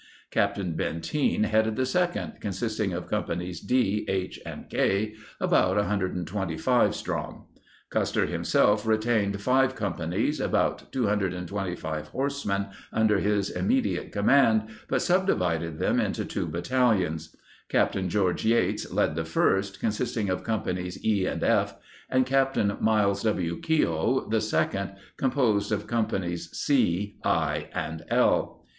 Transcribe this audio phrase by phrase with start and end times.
[0.31, 7.45] Captain Benteen headed the second, consisting of Companies D, H, and K, about 125 strong.
[7.91, 15.77] Custer himself retained five companies, about 225 horsemen, under his immedi ate command but subdivided
[15.77, 17.35] them into two battal ions.
[17.69, 17.93] Capt.
[18.07, 21.75] George Yates led the first, consisting of Companies E and F,
[22.09, 22.57] and Capt.
[22.81, 23.61] Myles W.
[23.61, 28.65] Keogh the second, composed of Companies C, I, and L.